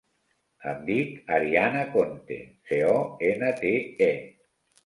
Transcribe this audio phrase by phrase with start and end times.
[0.71, 2.39] Em dic Ariana Conte:
[2.71, 3.75] ce, o, ena, te,
[4.09, 4.13] e.